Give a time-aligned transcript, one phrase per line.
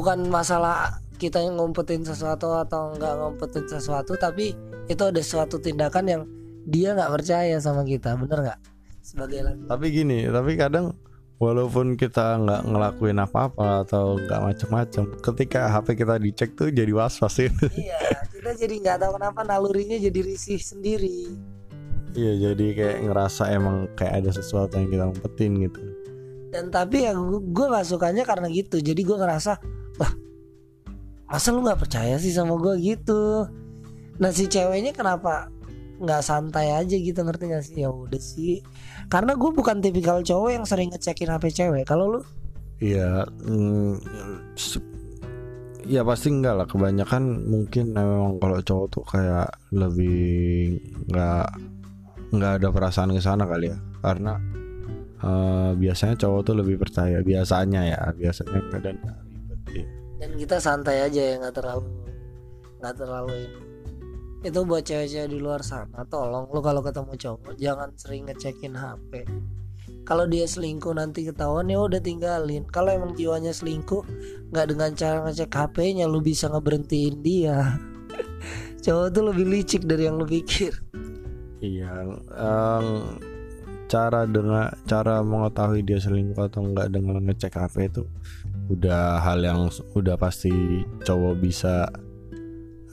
[0.00, 4.56] bukan masalah kita yang ngumpetin sesuatu atau nggak ngumpetin sesuatu tapi
[4.88, 6.22] itu ada suatu tindakan yang
[6.64, 8.60] dia nggak percaya sama kita bener nggak?
[9.04, 10.96] Sebagai laki tapi gini tapi kadang
[11.36, 17.36] walaupun kita nggak ngelakuin apa-apa atau nggak macem-macem ketika HP kita dicek tuh jadi was-was
[17.36, 18.00] gitu iya
[18.32, 21.28] kita jadi nggak tahu kenapa nalurinya jadi risih sendiri.
[22.16, 25.80] Iya jadi kayak ngerasa emang kayak ada sesuatu yang kita umpetin gitu.
[26.50, 28.82] Dan tapi ya gue gak sukanya karena gitu.
[28.82, 29.62] Jadi gue ngerasa
[30.00, 30.12] lah
[31.30, 33.46] masa lu nggak percaya sih sama gue gitu.
[34.18, 35.46] Nah si ceweknya kenapa
[36.02, 37.86] nggak santai aja gitu ngerti gak sih?
[37.86, 38.66] Ya udah sih.
[39.06, 41.86] Karena gue bukan tipikal cowok yang sering ngecekin hp cewek.
[41.86, 42.20] Kalau lu?
[42.82, 43.94] Iya mm,
[45.86, 46.66] ya pasti enggak lah.
[46.66, 51.48] Kebanyakan mungkin memang kalau cowok tuh kayak lebih nggak
[52.34, 53.78] nggak ada perasaan ke sana kali ya.
[54.02, 54.34] Karena
[55.22, 58.58] eh, biasanya cowok tuh lebih percaya biasanya ya biasanya
[58.98, 59.29] ya.
[60.20, 61.88] Dan kita santai aja ya nggak terlalu
[62.80, 63.60] nggak terlalu ini.
[64.40, 69.24] Itu buat cewek-cewek di luar sana tolong lu kalau ketemu cowok jangan sering ngecekin HP
[70.04, 72.66] kalau dia selingkuh nanti ketahuan ya udah tinggalin.
[72.66, 74.02] Kalau emang jiwanya selingkuh
[74.50, 77.78] nggak dengan cara ngecek HP-nya lu bisa ngeberhentiin dia.
[78.84, 80.72] Cowok tuh lebih licik dari yang lu pikir.
[81.60, 82.86] Iya, em,
[83.86, 88.02] cara dengan cara mengetahui dia selingkuh atau enggak dengan ngecek HP itu
[88.70, 89.66] udah hal yang
[89.98, 91.90] udah pasti cowok bisa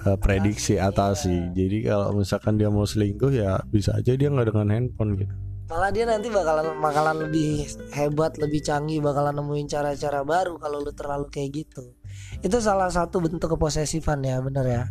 [0.04, 1.54] eh, prediksi atasi.
[1.54, 5.36] Jadi kalau misalkan dia mau selingkuh ya bisa aja dia nggak dengan handphone gitu.
[5.68, 10.96] malah dia nanti bakalan bakalan lebih hebat lebih canggih bakalan nemuin cara-cara baru kalau lu
[10.96, 11.92] terlalu kayak gitu.
[12.40, 14.84] Itu salah satu bentuk keposesifan ya bener ya?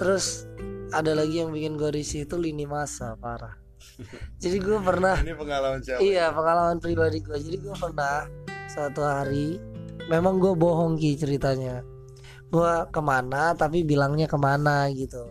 [0.00, 0.48] Terus
[0.88, 3.63] ada lagi yang bikin gue risih itu lini masa parah
[4.42, 6.00] jadi gue pernah Ini pengalaman siapa?
[6.02, 8.26] iya pengalaman pribadi gue jadi gue pernah
[8.66, 9.60] suatu hari
[10.10, 11.80] memang gue bohong ki ceritanya.
[12.52, 15.30] Gue ke mana tapi bilangnya ke mana gitu.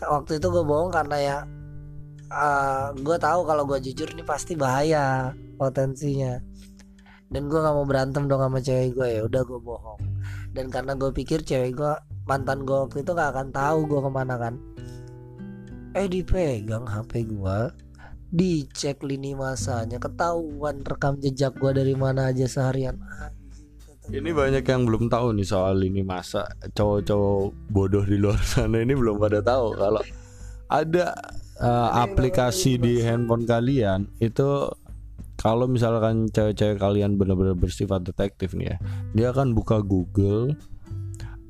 [0.00, 1.38] Waktu itu gue bohong karena ya
[2.98, 6.40] gue tahu kalau gue jujur ini pasti bahaya potensinya.
[7.30, 10.00] Dan gue nggak mau berantem dong sama cewek gue ya udah gue bohong.
[10.54, 11.92] Dan karena gue pikir cewek gue
[12.24, 14.54] mantan gue waktu itu gak akan tahu gue ke mana kan
[15.94, 17.58] eh dipegang HP gue
[18.34, 20.02] dicek lini masanya.
[20.02, 22.98] Ketahuan rekam jejak gue dari mana aja seharian.
[24.10, 26.44] Ini banyak yang belum tahu nih soal ini masa
[26.76, 29.78] cowok-cowok bodoh di luar sana ini belum pada tahu.
[29.78, 30.02] Kalau
[30.68, 31.14] ada
[31.62, 34.68] eh, aplikasi di handphone kalian itu
[35.40, 38.76] kalau misalkan cewek-cewek kalian benar-benar bersifat detektif nih ya,
[39.16, 40.54] dia akan buka Google,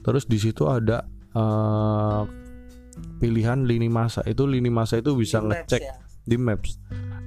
[0.03, 2.22] terus di situ ada eh,
[3.19, 4.22] pilihan lini masa.
[4.27, 5.94] Itu lini masa itu bisa Maps ngecek ya.
[6.25, 6.78] di Maps.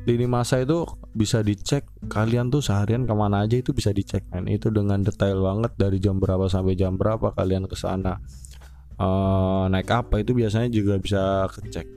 [0.07, 4.47] Lini masa itu bisa dicek kalian tuh seharian ke mana aja itu bisa dicek men.
[4.47, 8.21] Itu dengan detail banget dari jam berapa sampai jam berapa kalian ke sana.
[8.97, 11.96] Eh, naik apa itu biasanya juga bisa kecek.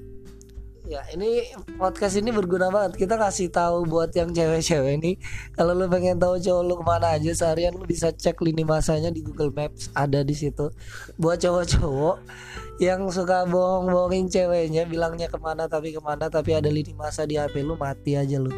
[0.90, 1.46] Ya ini
[1.78, 2.98] podcast ini berguna banget.
[2.98, 5.22] Kita kasih tahu buat yang cewek-cewek ini
[5.54, 9.14] Kalau lu pengen tahu cowok lu ke mana aja Seharian lu bisa cek lini masanya
[9.14, 10.66] di Google Maps Ada di situ.
[11.14, 12.16] Buat cowok-cowok
[12.82, 17.38] yang suka bohong-bohongin ceweknya Bilangnya ke mana tapi ke mana Tapi ada lini masa di
[17.38, 18.50] HP lu mati aja lu.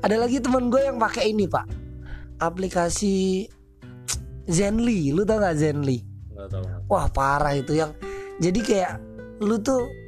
[0.00, 1.68] Ada lagi temen gue yang pakai ini pak.
[2.40, 3.44] Aplikasi
[4.48, 5.12] Zenly.
[5.12, 6.00] Lu tau gak Zenly?
[6.32, 6.64] Nggak tahu.
[6.88, 7.92] Wah parah itu yang
[8.40, 9.04] Jadi kayak
[9.44, 10.05] Lu tuh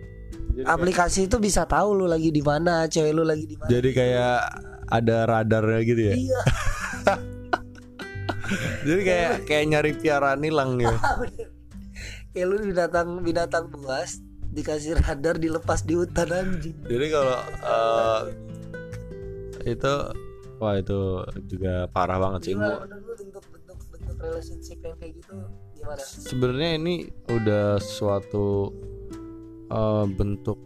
[0.64, 3.70] aplikasi itu bisa tahu lu lagi di mana, cewek lu lagi di mana.
[3.70, 4.40] Jadi kayak
[4.88, 6.14] ada radarnya gitu ya.
[6.16, 6.40] Iya.
[8.88, 10.92] Jadi kayak kayak nyari piaraan hilang gitu.
[12.32, 14.20] Kayak lu binatang binatang buas
[14.52, 16.76] dikasih radar dilepas di hutan anjing.
[16.86, 18.20] Jadi kalau eh,
[19.64, 19.92] itu
[20.60, 22.54] wah itu juga parah banget sih.
[22.54, 25.34] Bentuk bentuk bentuk relationship yang kayak gitu
[25.76, 26.02] gimana?
[26.04, 26.94] Sebenarnya ini
[27.32, 28.70] udah suatu
[29.70, 30.58] eh, bentuk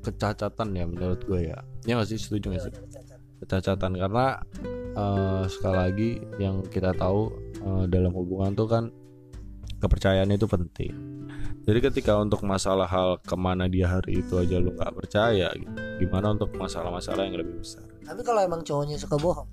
[0.00, 1.58] kecacatan ya menurut gue ya.
[1.84, 2.72] Ya nggak sih setuju nggak sih?
[3.44, 4.26] Kecacatan karena
[4.96, 6.10] eh, sekali lagi
[6.40, 7.30] yang kita tahu
[7.60, 8.84] eh, dalam hubungan tuh kan
[9.80, 10.92] kepercayaan itu penting.
[11.60, 15.70] Jadi ketika untuk masalah hal ke mana dia hari itu aja lu nggak percaya, gitu.
[16.00, 17.84] gimana untuk masalah-masalah yang lebih besar?
[18.00, 19.48] Tapi kalau emang cowoknya suka bohong,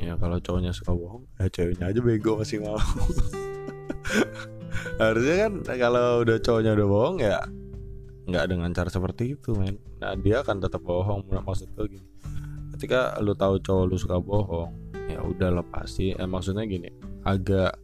[0.00, 2.80] Ya kalau cowoknya suka bohong, ya ceweknya aja bego masih mau.
[4.98, 7.40] Harusnya kan kalau udah cowoknya udah bohong ya
[8.30, 9.76] nggak dengan cara seperti itu men.
[9.98, 11.26] Nah dia akan tetap bohong.
[11.26, 12.06] Maksud gue gini,
[12.78, 14.70] ketika lu tahu cowok lu suka bohong,
[15.10, 16.14] ya udah lepasi.
[16.14, 16.94] Eh, maksudnya gini,
[17.26, 17.74] agak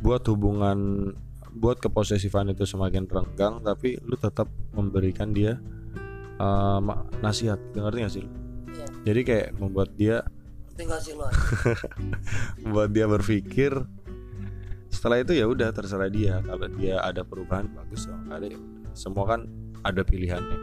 [0.00, 1.12] buat hubungan
[1.50, 5.58] buat keposesifan itu semakin renggang tapi lu tetap memberikan dia
[6.80, 8.30] ma- nasihat ngerti gak sih lu?
[8.70, 8.86] Iya.
[9.02, 10.22] jadi kayak membuat dia
[10.78, 11.26] tinggal sih lu
[12.72, 13.76] buat dia berpikir
[14.90, 16.42] setelah itu ya udah terserah dia.
[16.42, 18.92] Kalau dia ada perubahan bagus kalau ada ya udah.
[18.92, 19.40] semua kan
[19.86, 20.58] ada pilihannya.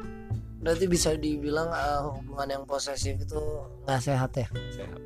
[0.62, 3.40] Berarti bisa dibilang eh, hubungan yang posesif itu
[3.88, 4.48] nggak sehat ya?
[4.72, 5.00] Sehat.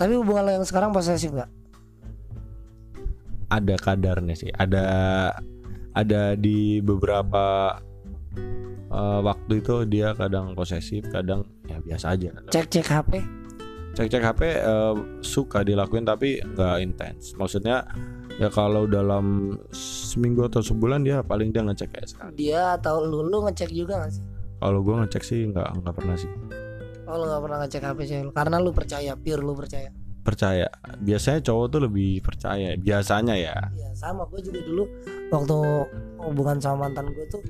[0.00, 1.50] tapi hubungan lo yang sekarang posesif nggak?
[3.52, 4.50] Ada kadarnya sih.
[4.50, 4.82] Ada
[5.94, 7.78] ada di beberapa
[8.90, 12.34] eh, waktu itu dia kadang posesif kadang ya biasa aja.
[12.50, 13.12] Cek cek HP
[13.90, 17.34] cek cek HP eh, suka dilakuin tapi nggak intens.
[17.36, 17.84] Maksudnya
[18.40, 23.20] ya kalau dalam seminggu atau sebulan dia paling dia ngecek kayak sekali dia atau lu
[23.28, 24.24] lu ngecek juga nggak sih?
[24.60, 26.30] Kalau gue ngecek sih nggak nggak pernah sih.
[27.04, 29.92] Oh lu nggak pernah ngecek HP lu karena lu percaya pure lu percaya.
[30.20, 30.68] Percaya.
[31.00, 33.56] Biasanya cowok tuh lebih percaya biasanya ya.
[33.76, 34.24] Iya sama.
[34.28, 34.84] Gue juga dulu
[35.28, 35.56] waktu
[36.24, 37.44] hubungan sama mantan gue tuh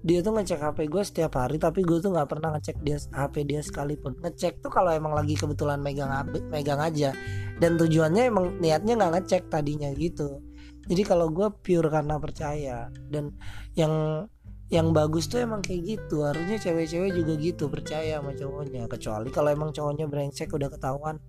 [0.00, 3.44] dia tuh ngecek HP gue setiap hari tapi gue tuh nggak pernah ngecek dia HP
[3.44, 4.16] dia sekalipun.
[4.16, 7.12] Ngecek tuh kalau emang lagi kebetulan megang HP megang aja.
[7.60, 10.40] Dan tujuannya emang niatnya nggak ngecek tadinya gitu.
[10.88, 13.36] Jadi kalau gue pure karena percaya dan
[13.76, 14.24] yang
[14.72, 16.24] yang bagus tuh emang kayak gitu.
[16.24, 18.88] Harusnya cewek-cewek juga gitu percaya sama cowoknya.
[18.88, 21.20] Kecuali kalau emang cowoknya brengsek udah ketahuan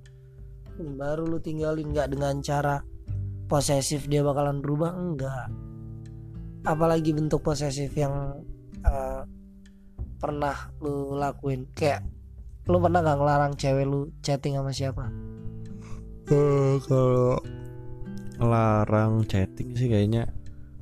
[0.79, 1.91] baru lu tinggalin.
[1.91, 2.79] Nggak dengan cara
[3.51, 5.51] posesif dia bakalan berubah enggak
[6.61, 8.45] apalagi bentuk posesif yang
[8.85, 9.21] eh,
[10.21, 11.65] pernah lu lakuin?
[11.73, 12.05] Kayak
[12.69, 15.09] lu pernah nggak ngelarang cewek lu chatting sama siapa?
[16.29, 17.41] Eh, kalau
[18.37, 20.29] ngelarang chatting sih kayaknya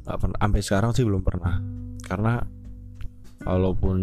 [0.03, 0.37] nggak pernah.
[0.43, 1.59] Sampai sekarang sih belum pernah.
[2.03, 2.43] Karena
[3.47, 3.97] walaupun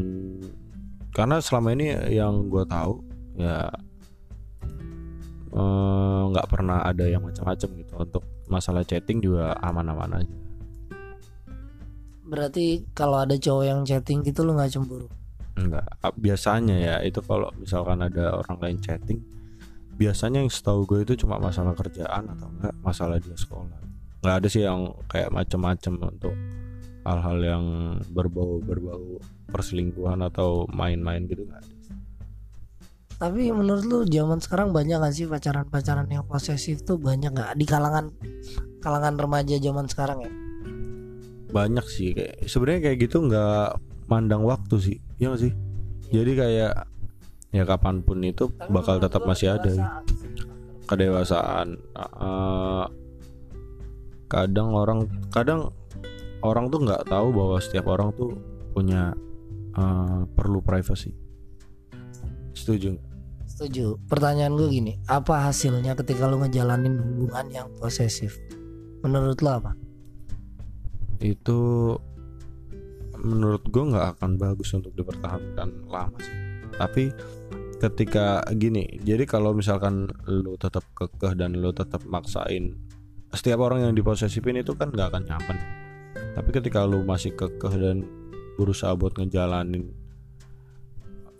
[1.13, 3.01] karena selama ini yang gue tahu
[3.37, 3.69] ya
[5.53, 7.93] eh, nggak pernah ada yang macam-macam gitu.
[8.01, 10.46] Untuk masalah chatting juga aman-aman aja
[12.27, 15.07] berarti kalau ada cowok yang chatting gitu lu nggak cemburu?
[15.57, 15.89] Enggak,
[16.21, 19.23] biasanya ya itu kalau misalkan ada orang lain chatting
[19.97, 23.81] biasanya yang setahu gue itu cuma masalah kerjaan atau enggak masalah dia sekolah.
[24.21, 26.37] Nggak ada sih yang kayak macem-macem untuk
[27.07, 27.65] hal-hal yang
[28.13, 31.77] berbau berbau perselingkuhan atau main-main gitu nggak ada
[33.17, 37.57] tapi menurut lu zaman sekarang banyak gak sih pacaran-pacaran yang posesif tuh banyak nggak?
[37.57, 38.13] Di kalangan
[38.85, 40.46] kalangan remaja zaman sekarang ya
[41.57, 43.81] banyak sih kayak sebenarnya kayak gitu nggak
[44.13, 45.53] mandang waktu sih ya nggak sih
[46.13, 46.73] jadi kayak
[47.57, 50.85] ya kapan pun itu bakal tetap masih ada kedewasaan sih.
[50.85, 52.87] kedewasaan eh,
[54.29, 55.73] kadang orang kadang
[56.45, 58.37] orang tuh nggak tahu bahwa setiap orang tuh
[58.77, 59.17] punya
[59.73, 61.17] eh, perlu privacy
[62.53, 63.07] setuju nggak?
[63.47, 63.97] Setuju.
[64.11, 68.37] Pertanyaan gue gini, apa hasilnya ketika lu ngejalanin hubungan yang posesif?
[69.01, 69.73] Menurut lo apa?
[71.21, 71.95] Itu
[73.17, 76.37] menurut gue nggak akan bagus untuk dipertahankan lama sih.
[76.77, 77.05] Tapi
[77.77, 82.73] ketika gini jadi kalau misalkan lu tetap kekeh dan lu tetap maksain
[83.37, 85.59] setiap orang yang diposesifin itu kan nggak akan nyaman.
[86.37, 88.05] Tapi ketika lu masih kekeh dan
[88.57, 89.93] berusaha buat ngejalanin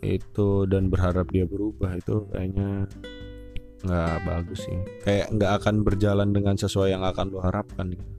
[0.05, 2.85] itu dan berharap dia berubah itu kayaknya
[3.87, 4.79] nggak bagus sih.
[5.05, 8.16] Kayak nggak akan berjalan dengan sesuai yang akan lu harapkan gitu.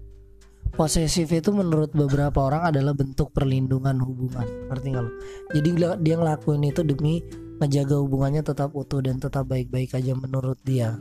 [0.77, 4.45] Posesif itu menurut beberapa orang adalah bentuk perlindungan hubungan.
[4.69, 5.11] Ngerti gak lo?
[5.57, 5.69] Jadi
[6.05, 7.25] dia- ngelakuin itu demi
[7.57, 10.93] ngejaga hubungannya tetap utuh dan tetap baik-baik aja menurut dia.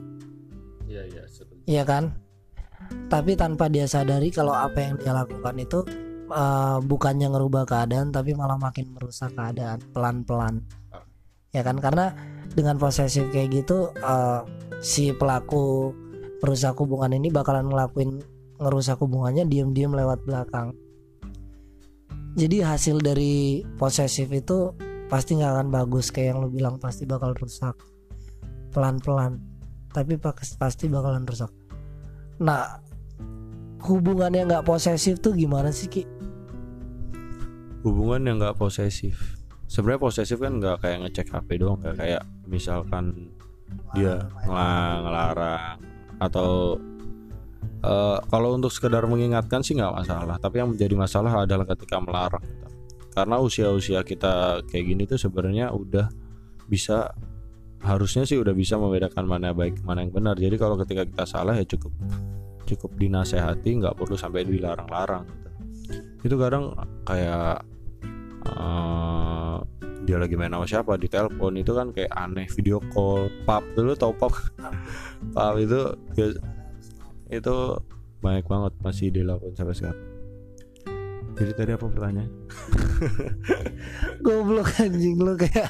[0.88, 1.22] Iya iya.
[1.68, 2.16] Iya kan?
[3.12, 5.84] Tapi tanpa dia sadari kalau apa yang dia lakukan itu
[6.32, 10.64] eh, bukannya ngerubah keadaan tapi malah makin merusak keadaan pelan-pelan.
[11.52, 11.76] Ya kan?
[11.84, 12.16] Karena
[12.56, 14.40] dengan posesif kayak gitu eh,
[14.80, 15.92] si pelaku
[16.40, 20.76] perusak hubungan ini bakalan ngelakuin ngerusak hubungannya diam-diam lewat belakang.
[22.36, 24.76] Jadi hasil dari posesif itu
[25.08, 27.78] pasti nggak akan bagus kayak yang lu bilang pasti bakal rusak
[28.74, 29.40] pelan-pelan
[29.94, 30.20] tapi
[30.60, 31.48] pasti bakalan rusak.
[32.44, 32.84] Nah,
[33.88, 36.04] hubungan yang nggak posesif tuh gimana sih Ki?
[37.86, 39.38] hubungan yang nggak posesif
[39.70, 43.30] sebenarnya posesif kan nggak kayak ngecek HP doang nggak kayak misalkan
[43.94, 45.78] dia ngela- ngelarang
[46.18, 46.74] atau
[47.86, 50.36] eh, kalau untuk sekedar mengingatkan sih nggak masalah.
[50.42, 52.42] Tapi yang menjadi masalah adalah ketika melarang.
[53.14, 56.10] Karena usia-usia kita kayak gini tuh sebenarnya udah
[56.66, 57.14] bisa
[57.80, 60.34] harusnya sih udah bisa membedakan mana baik mana yang benar.
[60.36, 61.94] Jadi kalau ketika kita salah ya cukup
[62.66, 65.48] cukup dinasehati nggak perlu sampai dilarang-larang gitu.
[66.26, 66.74] Itu kadang
[67.06, 67.62] kayak
[68.44, 69.56] eh,
[70.06, 73.26] dia lagi main sama siapa di telepon itu kan kayak aneh video call.
[73.42, 74.34] Pap dulu tau pap
[75.64, 75.80] itu
[77.30, 77.56] itu
[78.22, 80.04] banyak banget masih dilakukan sampai sekarang.
[81.36, 82.32] Jadi tadi apa pertanyaan?
[84.24, 85.68] Goblok anjing lu kayak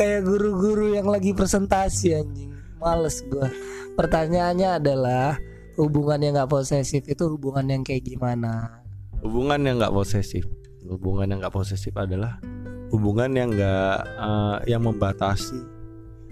[0.00, 2.56] kayak guru-guru yang lagi presentasi anjing.
[2.78, 3.50] males gua.
[3.98, 5.34] Pertanyaannya adalah
[5.76, 8.80] hubungan yang nggak posesif itu hubungan yang kayak gimana?
[9.20, 10.46] Hubungan yang nggak posesif.
[10.88, 12.40] Hubungan yang nggak posesif adalah
[12.88, 15.60] hubungan yang nggak eh, yang membatasi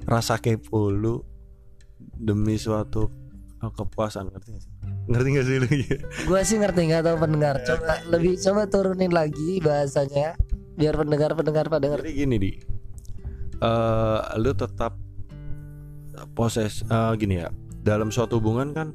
[0.07, 1.21] rasa kepo lu
[1.99, 3.26] demi suatu
[3.67, 4.73] eh, kepuasan ngerti gak sih?
[5.11, 5.67] Ngerti gak sih lu?
[6.29, 7.55] Gua sih ngerti nggak tahu pendengar.
[7.67, 10.39] Coba lebih coba turunin lagi bahasanya
[10.77, 12.07] biar pendengar pendengar pada ngerti.
[12.07, 12.53] Jadi gini di,
[13.61, 14.95] eh lu tetap
[16.33, 17.51] poses eh, gini ya.
[17.87, 18.89] Dalam suatu hubungan kan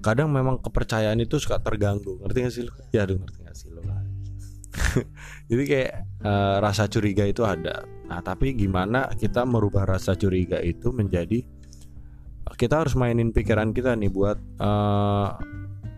[0.00, 2.20] kadang memang kepercayaan itu suka terganggu.
[2.24, 2.72] Ngerti gak sih lu?
[2.94, 3.80] Ya aduh ngerti gak sih lu?
[5.50, 7.84] Jadi kayak eh, rasa curiga itu ada.
[8.08, 11.44] Nah tapi gimana kita merubah rasa curiga itu menjadi
[12.58, 15.28] kita harus mainin pikiran kita nih buat eh,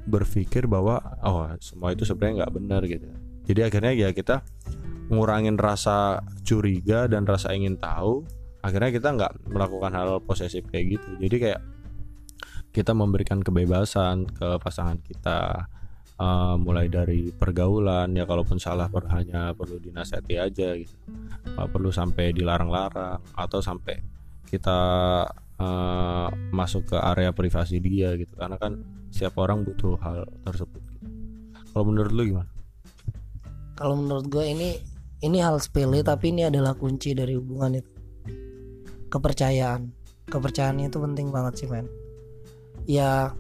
[0.04, 3.08] berpikir bahwa oh semua itu sebenarnya nggak benar gitu.
[3.48, 4.44] Jadi akhirnya ya kita
[5.08, 8.28] ngurangin rasa curiga dan rasa ingin tahu.
[8.60, 11.08] Akhirnya kita nggak melakukan hal posesif kayak gitu.
[11.16, 11.60] Jadi kayak
[12.70, 15.64] kita memberikan kebebasan ke pasangan kita
[16.20, 20.94] eh, mulai dari pergaulan ya kalaupun salah per, hanya perlu dinasihati aja gitu.
[21.56, 23.96] Nggak perlu sampai dilarang-larang atau sampai
[24.50, 25.24] kita
[25.60, 28.32] eh, masuk ke area privasi dia gitu.
[28.34, 28.80] Karena kan
[29.12, 31.06] setiap orang butuh hal tersebut gitu.
[31.70, 32.50] kalau menurut lu gimana?
[33.78, 34.70] Kalau menurut gue ini
[35.20, 37.92] ini hal sepele tapi ini adalah kunci dari hubungan itu.
[39.12, 39.92] Kepercayaan.
[40.30, 41.86] Kepercayaan itu penting banget sih men.
[42.88, 43.34] Ya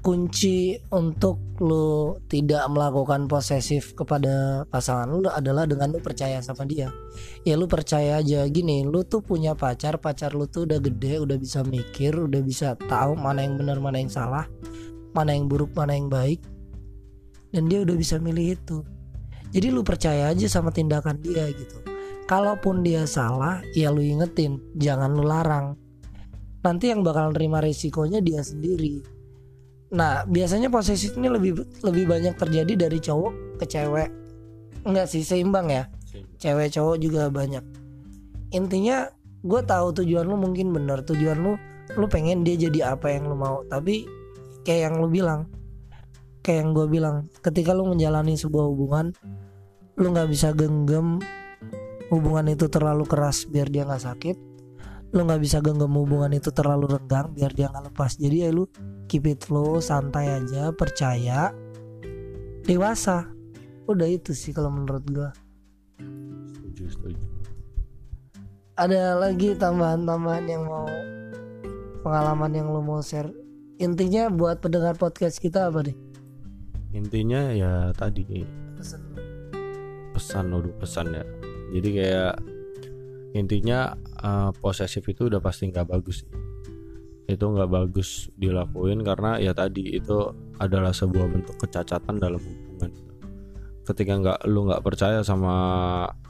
[0.00, 6.88] kunci untuk lu tidak melakukan posesif kepada pasangan lu adalah dengan lu percaya sama dia.
[7.44, 8.48] Ya lu percaya aja.
[8.48, 12.80] Gini lu tuh punya pacar pacar lu tuh udah gede udah bisa mikir udah bisa
[12.88, 14.48] tahu mana yang benar mana yang salah
[15.12, 16.40] mana yang buruk mana yang baik.
[17.52, 18.80] Dan dia udah bisa milih itu.
[19.52, 21.76] Jadi lu percaya aja sama tindakan dia gitu.
[22.24, 25.76] Kalaupun dia salah ya lu ingetin jangan lu larang.
[26.64, 29.19] Nanti yang bakal nerima resikonya dia sendiri
[29.90, 34.08] nah biasanya posesif ini lebih lebih banyak terjadi dari cowok ke cewek.
[34.86, 35.90] Enggak sih seimbang ya.
[36.40, 37.62] Cewek cowok juga banyak.
[38.54, 41.52] Intinya gue tahu tujuan lu mungkin bener tujuan lu
[41.98, 43.66] lu pengen dia jadi apa yang lu mau.
[43.66, 44.06] Tapi
[44.64, 45.50] kayak yang lu bilang
[46.40, 49.12] kayak yang gue bilang ketika lu menjalani sebuah hubungan
[50.00, 51.20] lu nggak bisa genggam
[52.08, 54.36] hubungan itu terlalu keras biar dia nggak sakit.
[55.10, 58.16] Lu nggak bisa genggam hubungan itu terlalu renggang biar dia nggak lepas.
[58.16, 58.64] Jadi ya lu
[59.10, 61.50] keep it flow santai aja percaya.
[62.62, 63.26] Dewasa.
[63.90, 65.34] Udah itu sih kalau menurut gua.
[66.54, 67.26] Setuju setuju.
[68.78, 70.86] Ada lagi tambahan-tambahan yang mau
[72.06, 73.34] pengalaman yang lu mau share?
[73.82, 75.96] Intinya buat pendengar podcast kita apa nih?
[76.94, 78.46] Intinya ya tadi
[78.78, 79.02] pesan.
[80.14, 81.24] pesan udah pesan ya.
[81.74, 82.34] Jadi kayak
[83.34, 86.22] intinya eh, posesif itu udah pasti nggak bagus
[87.30, 92.90] itu nggak bagus dilakuin karena ya tadi itu adalah sebuah bentuk kecacatan dalam hubungan.
[93.86, 95.54] Ketika nggak lu nggak percaya sama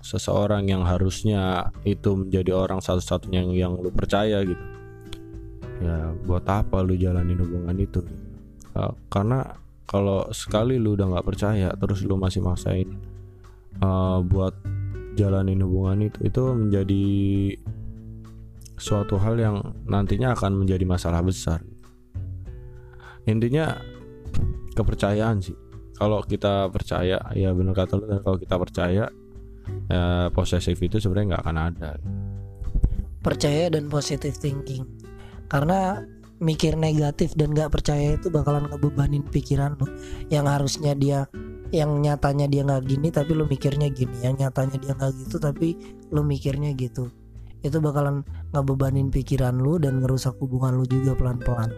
[0.04, 4.64] seseorang yang harusnya itu menjadi orang satu-satunya yang, yang lu percaya gitu.
[5.80, 8.04] Ya buat apa lu jalanin hubungan itu?
[8.76, 9.57] Eh, karena
[9.90, 12.87] kalau sekali lu udah nggak percaya terus lu masih maksain
[13.83, 14.54] eh, buat
[15.19, 17.07] jalanin hubungan itu itu menjadi
[18.80, 21.60] suatu hal yang nantinya akan menjadi masalah besar.
[23.28, 23.76] Intinya
[24.72, 25.54] kepercayaan sih.
[26.00, 29.04] Kalau kita percaya ya benar kata lu kalau kita percaya
[29.92, 31.90] ya, posesif itu sebenarnya nggak akan ada.
[33.20, 34.88] Percaya dan positive thinking.
[35.52, 36.00] Karena
[36.40, 39.84] mikir negatif dan gak percaya itu bakalan ngebebanin pikiran lu.
[40.32, 41.28] Yang harusnya dia
[41.68, 44.25] yang nyatanya dia nggak gini tapi lu mikirnya gini.
[44.25, 45.76] Yang nyatanya dia nggak gitu tapi
[46.08, 47.12] lu mikirnya gitu
[47.61, 51.71] itu bakalan ngebebanin pikiran lu dan ngerusak hubungan lu juga pelan-pelan.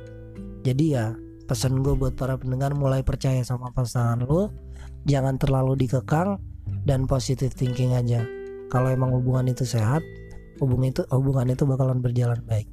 [0.63, 1.15] Jadi ya
[1.51, 4.49] pesan gue buat para pendengar mulai percaya sama pasangan lu
[5.05, 6.39] jangan terlalu dikekang
[6.87, 8.23] dan positive thinking aja.
[8.71, 10.01] Kalau emang hubungan itu sehat
[10.63, 12.71] hubungan itu hubungan itu bakalan berjalan baik